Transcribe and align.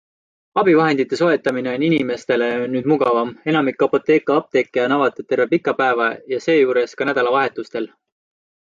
Abivahendite 0.59 1.17
soetamine 1.19 1.69
on 1.79 1.85
inimestele 1.89 2.47
nüüd 2.77 2.89
mugavam- 2.93 3.35
enamik 3.53 3.87
Apotheka 3.89 4.41
apteeke 4.43 4.85
on 4.87 4.97
avatud 4.99 5.29
terve 5.35 5.49
pika 5.55 5.79
päeva 5.85 6.11
ja 6.35 6.43
seejuures 6.49 6.99
ka 7.01 7.11
nädalavahetustel. 7.13 7.91